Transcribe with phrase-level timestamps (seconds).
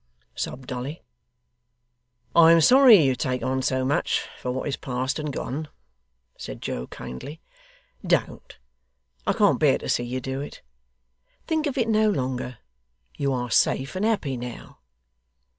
[0.33, 1.03] sobbed Dolly.
[2.35, 5.67] 'I am sorry you take on so much, for what is past and gone,'
[6.35, 7.39] said Joe kindly.
[8.03, 8.57] 'Don't.
[9.27, 10.63] I can't bear to see you do it.
[11.45, 12.57] Think of it no longer.
[13.15, 14.79] You are safe and happy now.